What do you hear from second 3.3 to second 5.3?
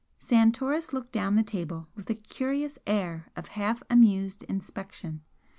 of half amused inspection.